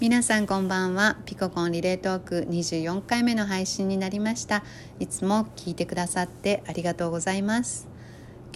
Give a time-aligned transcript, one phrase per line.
[0.00, 1.18] 皆さんこんばんは。
[1.26, 4.64] ピココンリレートーク24回目の配信になりました。
[4.98, 7.86] いつも聞いてくださってありがとうございます。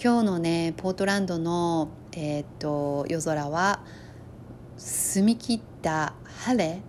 [0.03, 3.81] 今日のねポートランドのえー、っと夜空は
[4.75, 6.15] 澄み切った
[6.47, 6.81] 晴れ？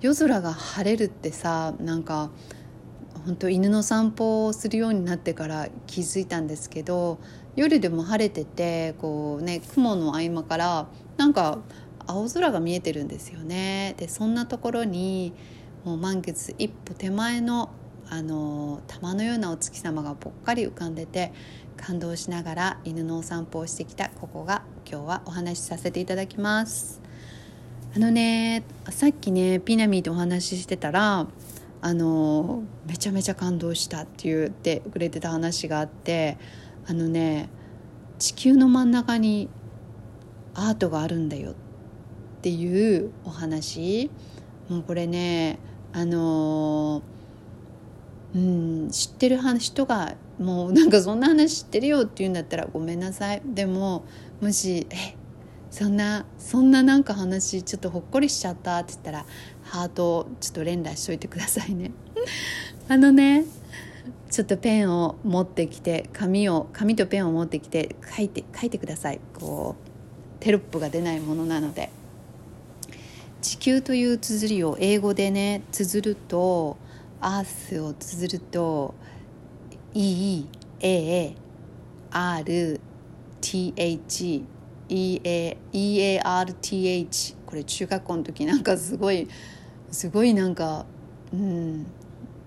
[0.00, 2.30] 夜空が晴れるってさなんか
[3.24, 7.20] 本当犬の散歩をするようになってから気づいたんですけど
[7.54, 11.60] 夜でも晴れててこうね雲の合間からなんか
[12.06, 13.94] 青空が見えてるんですよね。
[13.98, 15.32] でそんなところに
[15.84, 17.70] もう満月一歩手前の
[18.10, 21.32] あの玉のようなお月様がぽっかり浮かんでて
[21.76, 24.10] 感動しながら犬のお散歩をしてきた。
[24.10, 27.00] ここが今日はお話しさせていただきます。
[27.96, 31.26] あのねさっきねピナミーとお話ししてたら
[31.80, 36.38] あのめちゃめちゃ感動したって言ってくれてた話があって
[36.86, 37.48] あのね
[38.18, 39.48] 地球の真ん中に
[40.54, 41.73] アートがあるんだよって
[42.44, 44.10] っていうお話
[44.68, 45.58] もうこれね
[45.94, 47.00] あの
[48.34, 54.04] うん知ってる人がもうなんかそんな話知ってるよって言うんだったらごめんなさいでも
[54.42, 55.16] もし「え
[55.70, 59.24] そんなそんななんか話ちょっとほっこりしちゃった」って言ったら
[59.62, 61.92] ハートをちょっと連打しといてくださいね。
[62.88, 63.46] あのね
[64.30, 71.88] ちょっとペンを持ってきて紙を紙とペンを持ってきて書いて書いてくださいこうテロップが出ないものなので。
[73.44, 76.78] 地球という綴りを英語でね綴ると
[77.20, 78.94] アースを綴ると
[79.92, 80.46] EARTH
[84.88, 89.28] EARTH これ中学校の時なんかすごい
[89.90, 90.86] すごいなんか
[91.30, 91.84] うん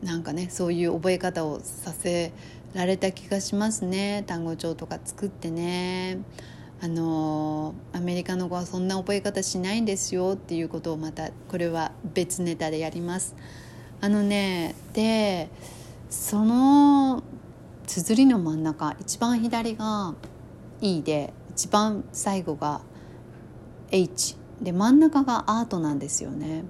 [0.01, 2.31] なんかねそういう覚え方をさせ
[2.73, 6.17] られた気がしますね単語帳とか作ってね。
[6.79, 7.73] あの
[8.17, 13.35] リカの子はそんな覚え方しないんですよっていうことをまたこれは別ネタでやります。
[14.01, 15.49] あのねで
[16.09, 17.23] その
[17.85, 20.13] 綴りの真ん中一番左が
[20.81, 22.81] E で一番最後が
[23.91, 26.63] H で真ん中がアートなんですよね。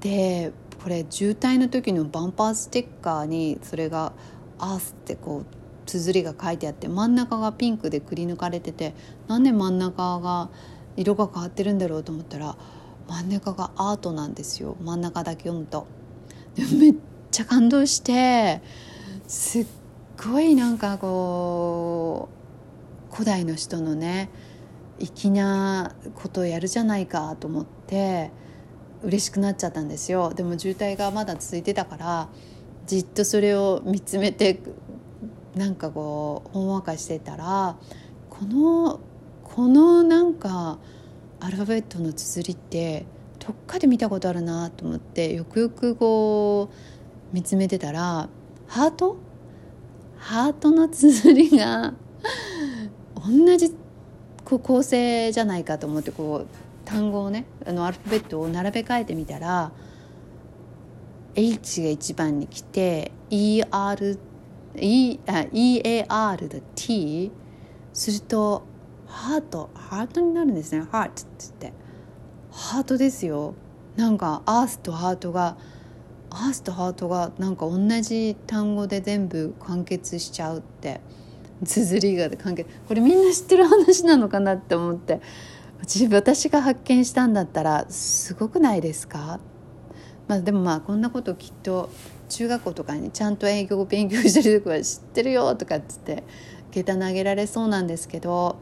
[0.00, 4.12] でこれ渋滞の時のバンパーステッカーにそれが
[4.58, 5.57] 「アース」ってこう
[5.88, 8.94] 綴りが書いてあって真ん中がピンクでくり抜かれてて
[9.26, 10.50] なんで真ん中が
[10.96, 12.56] 色が変わってるんだろうと思ったら
[13.08, 15.86] 真ん中がアートなんですよ真ん中だけ読むと。
[16.54, 16.94] でめっ
[17.30, 18.60] ちゃ感動して
[19.26, 19.66] すっ
[20.22, 22.28] ごいなんかこ
[23.10, 24.28] う古代の人のね
[24.98, 28.30] 粋なことをやるじゃないかと思って
[29.02, 32.28] 嬉しくなっちゃったんですよでも渋滞がまだ続いてたから
[32.86, 34.60] じっとそれを見つめて
[35.58, 37.76] なんかこうほんわかしてたら
[38.30, 39.00] この
[39.42, 40.78] このなんか
[41.40, 43.06] アルファベットの綴りって
[43.38, 48.28] どっかで見たことあるなと思ってよくよくこう見つめてたら
[48.66, 49.16] ハート？
[50.16, 51.94] ハートの綴りが
[53.16, 53.74] 同じ
[54.44, 56.46] 構成じゃないかと思ってこう
[56.84, 59.72] 単語をねあのアルファベットを並べ替えてみたら
[61.34, 64.18] H が一番に来て ER
[64.76, 67.32] E EAR で T
[67.92, 68.64] すると
[69.06, 70.86] ハートハートになるんですね。
[70.90, 71.72] ハートって言って。
[72.50, 73.54] ハートですよ。
[73.96, 75.56] なんかアースとハートが
[76.30, 81.00] アースとハートがなんか同じ単語で全部完結しちゃうって。
[81.64, 85.20] 綴りが関係これみんな知ってる話なのかなって思って。
[85.80, 89.40] 私が発見したんだったらすごくないですか？
[90.28, 91.90] まあでもまあこんなこときっと
[92.28, 96.22] 中学校とかにちゃんと英語を勉強してるとは知ってるよとかっつって
[96.70, 98.56] 下駄投げられそうなんですけど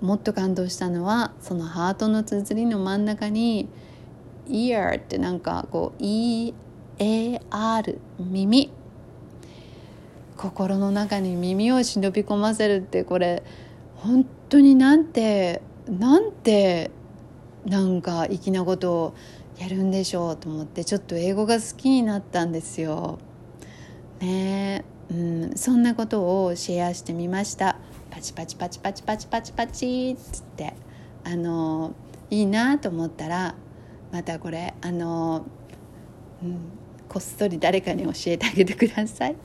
[0.00, 3.68] もっと感動したのはそのハートの綴りの真ん中に
[4.48, 6.54] 「ear」ってなんかこう「EAR」
[8.18, 8.72] 耳。
[10.36, 13.42] 心の中に耳を忍び込ませるってこれ
[13.96, 16.90] 本当になんてなんて
[17.66, 19.14] なんか粋なことを
[19.58, 23.18] やるんでしょうと思ってちょっと英語が好きになったんですよ。
[24.20, 24.84] ね。
[25.10, 27.76] うん、そんなことをシェアしてみました。
[28.10, 30.74] パチパチパチパチパチパチパチっつって。
[31.24, 31.94] あの
[32.30, 33.54] いいなと思ったら
[34.12, 35.46] またこれあの、
[36.42, 36.58] うん、
[37.08, 39.36] こっそり誰かに教えてあげてください。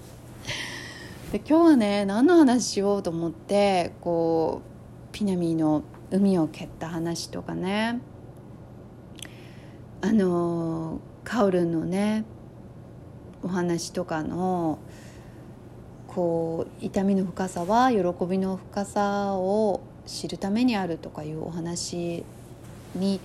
[1.31, 8.01] で今日はね何の話しようと思ってこうピナミーの海を蹴った話とかね。
[10.01, 12.23] あのカオルのね
[13.43, 14.79] お話とかの
[16.07, 22.23] こう痛みの深さは喜びの深さを知るためにあるとかいうお話
[22.95, 23.19] に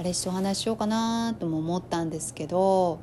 [0.00, 2.98] あれしてお話ししようかなとも思ったんですけど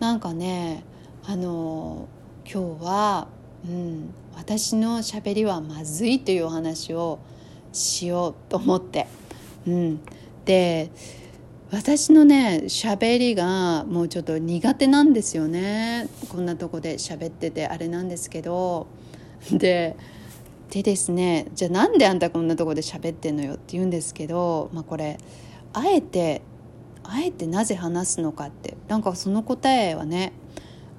[0.00, 0.84] なんかね
[1.24, 2.08] あの
[2.44, 3.28] 今日は、
[3.64, 7.18] うん、私のしゃべりはまずいというお話を
[7.72, 9.06] しようと思って、
[9.66, 10.00] うん、
[10.44, 10.90] で
[11.70, 16.08] 私のね喋りがもうちょっと苦手なんですよね。
[16.28, 18.86] こんなとこで喋っててあれなんですけど。
[19.50, 19.96] で
[20.70, 25.18] でですねじゃあなんであんたこんなとこで喋ってんのよって言うんですけど、まあ、これ
[25.72, 26.42] あえて
[27.04, 30.32] あえてなぜ話すのかってなんかその答えはね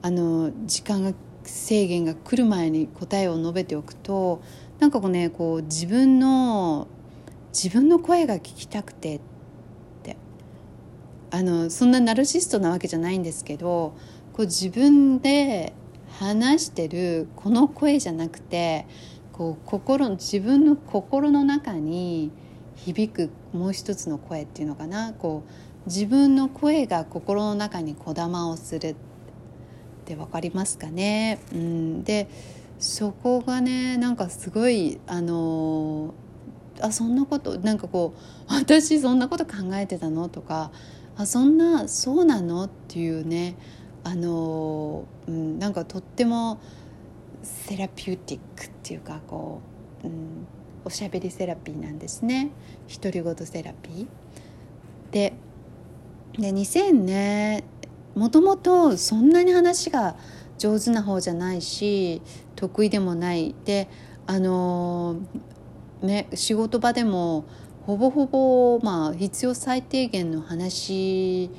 [0.02, 1.13] あの時間が
[1.44, 4.42] 制限が来る前に答えを述べておくと
[4.80, 6.88] なんかこうねこう自分の
[7.54, 9.37] 自分の声が聞きたくてって
[11.38, 13.94] あのそんなナルシストなわけじゃないんですけど
[14.34, 15.72] こう自分で
[16.10, 18.88] 話してるこの声じゃなくて
[19.34, 22.31] こう心自分の心の中に
[22.75, 25.13] 響くもう一つの声っていうのかな。
[25.13, 28.95] こう自分の声が心の中にこだまをするっ
[30.06, 32.28] て分かりますかね、うん、で
[32.80, 36.16] そこがねなんかすごいあの
[36.81, 38.16] あそんなことなんかこ
[38.50, 40.30] う私そんなこと考えてたの？
[40.30, 40.72] とか
[41.18, 42.66] あそんなそうなの？
[42.66, 43.56] っていうね
[44.04, 46.60] あの、うん、なんかとっても
[47.44, 49.62] セラピューティックっていうかこ
[50.04, 50.48] う、うん、
[50.86, 52.52] おしゃべりセラピーなんですね。
[53.02, 54.08] 独り言セラピー。
[55.12, 55.34] で
[56.38, 57.63] で2000ね
[58.16, 60.16] もともとそんなに話が
[60.58, 62.22] 上手な方じゃないし
[62.56, 63.56] 得意でもない。
[63.66, 63.88] で
[64.28, 65.18] あの
[66.02, 67.46] ね仕事場でも
[67.88, 71.50] ほぼほぼまあ必要最低限の話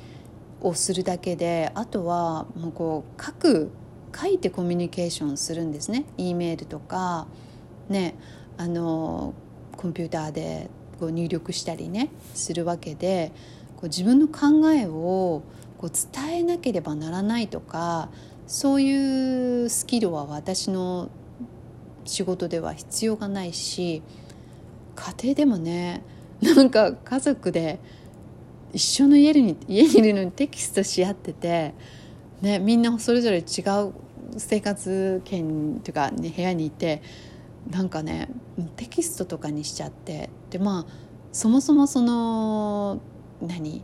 [0.61, 3.71] をするだけであとはもうこう書く
[4.15, 6.05] 書いてコミュニケーションするんですね。
[6.17, 7.25] E メールとか
[7.89, 8.13] ね
[8.57, 9.33] あの
[9.75, 13.31] コンピューターでこう入力したりねするわけで
[13.77, 15.41] こう自分の考えを
[15.79, 18.09] こう伝えなければならないとか
[18.45, 21.09] そういうスキルは私の
[22.05, 24.03] 仕事では必要がないし
[24.95, 26.03] 家庭でもね
[26.41, 27.79] なんか家族で
[28.73, 31.73] 一緒の家に家にいるのにテキストし合ってて、
[32.41, 33.93] ね、みんなそれぞれ違う
[34.37, 37.01] 生活圏というか、ね、部屋にいて
[37.69, 38.29] なんかね
[38.75, 40.91] テキストとかにしちゃってでまあ
[41.31, 43.01] そもそもその
[43.41, 43.83] 何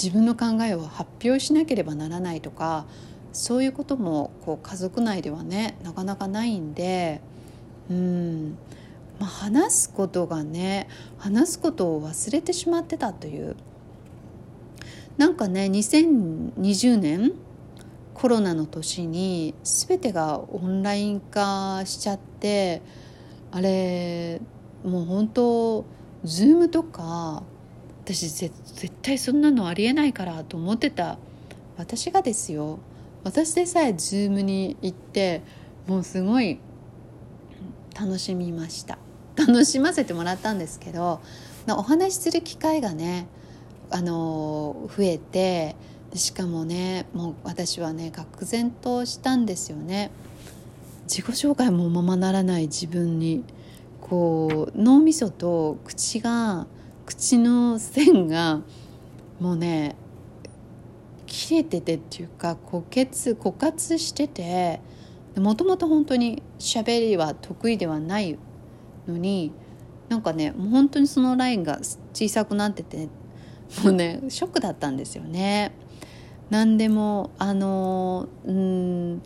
[0.00, 2.86] 自分の考えを発表しなければならないとか
[3.32, 7.20] そういうこともこう家族内ではねなかなかないんで
[7.90, 8.58] うん、
[9.22, 13.54] まあ、話すことがね話すことを忘れてしまってたという。
[15.16, 17.32] なんかね2020年
[18.14, 22.82] コロナの年に全てがオンライン化しちゃって
[23.52, 24.40] あれ
[24.82, 25.84] もう本当
[26.24, 27.44] Zoom とか
[28.02, 28.52] 私絶
[29.02, 31.16] 対そんなのありえないからと思ってた。
[31.76, 32.80] 私がですよ。
[33.22, 35.42] 私でさえ Zoom に行って
[35.86, 36.58] もうすごい
[37.94, 38.98] 楽しみました。
[39.36, 41.20] 楽しませてもらったんですけど
[41.68, 43.26] お話しする機会がね
[43.90, 45.76] あの増えて
[46.14, 50.10] しかもねもう私はね愕然としたんですよね。
[51.04, 53.44] 自己紹介もままならない自分に。
[54.12, 56.66] こう脳みそと口が
[57.06, 58.60] 口の線が
[59.40, 59.96] もうね
[61.26, 64.80] 切れててっていうか枯血枯渇してて
[65.36, 68.38] もともと本当に喋りは得意ではない
[69.06, 69.52] のに
[70.08, 71.78] なんかねもう本当にそのラインが
[72.12, 73.08] 小さくなってて
[73.82, 75.72] もうねショックだったんですよね。
[76.50, 79.22] 何でもあのうん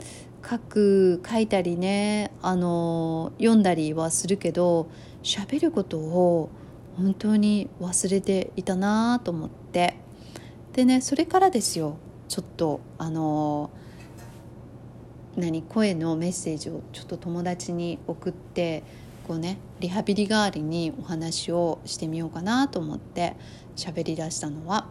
[0.49, 4.89] 書く書いたりねあの読んだりはするけど
[5.25, 6.51] 喋ることを
[6.97, 9.97] 本当に忘れていたなと思って
[10.73, 11.97] でねそれからですよ
[12.29, 13.71] ちょっとあの
[15.37, 18.85] 何声のメッセージをちょっと友達に送って
[19.27, 23.35] こうねリハビリ代わりにお話をしてみようかなと思って
[23.75, 24.87] 喋りだしたのは、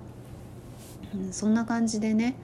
[1.13, 2.35] うん、そんな感じでね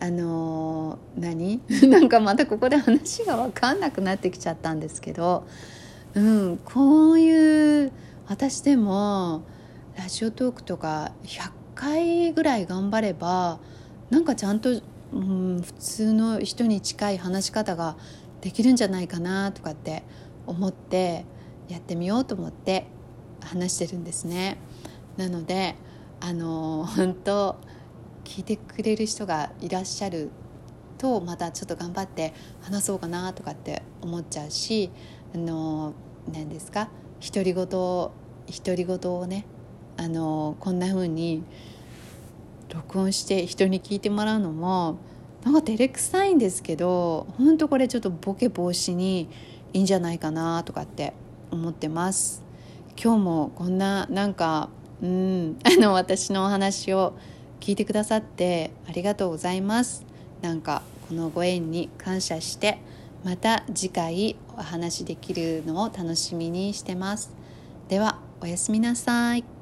[0.00, 1.60] あの何？
[1.88, 5.44] なんかまたここで話が分かんなくなってきちゃったんですけど、
[6.14, 7.92] うん、こういう
[8.28, 9.42] 私でも
[9.96, 13.58] ラジオトークとか100回ぐらい頑張れば
[14.10, 14.70] なんかちゃんと、
[15.12, 17.96] うん、普通の人に近い話し方が
[18.42, 20.02] できるんじゃないかなとかって
[20.46, 21.24] 思って
[21.68, 22.86] やってみようと思って
[23.40, 24.58] 話してるんですね。
[25.16, 25.74] なので
[26.20, 27.56] あの本当
[28.24, 30.30] 聞いてくれる人がいらっしゃる
[30.98, 34.90] とまたちょっと頑張って話そうかなとかって思っちゃうし
[35.34, 35.94] あの
[36.32, 36.88] 何ですか
[37.20, 38.12] 独り言独
[38.76, 39.46] り言をね
[39.96, 41.44] あのこんな風に
[42.72, 44.98] 録音して人に聞いてもらうのも
[45.44, 49.28] なんか照れくさいんですけど本当これちょっとボケ防止に
[49.72, 51.14] いいんじゃないかなとかって
[51.50, 52.42] 思ってます。
[53.02, 54.70] 今日もこんななんか
[55.02, 57.14] うん あの私のお話を
[57.60, 60.04] 聞いてくださってありがとうございます。
[60.42, 62.78] なんかこのご縁に感謝して
[63.24, 67.30] また次回お話できるのを楽しみにしてます。
[67.88, 69.57] ではおやすみなさい。